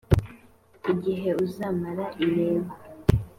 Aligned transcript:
igihe 0.91 1.29
uzamara 1.45 2.05
intego 2.23 2.71